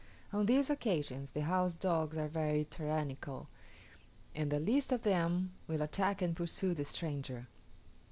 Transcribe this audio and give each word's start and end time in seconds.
On 0.33 0.47
these 0.47 0.71
occasions 0.71 1.29
the 1.29 1.43
house 1.43 1.75
dogs 1.75 2.17
are 2.17 2.27
very 2.27 2.65
tyrannical, 2.65 3.49
and 4.33 4.49
the 4.51 4.59
least 4.59 4.91
of 4.91 5.03
them 5.03 5.53
will 5.67 5.83
attack 5.83 6.23
and 6.23 6.35
pursue 6.35 6.73
the 6.73 6.85
stranger. 6.85 7.47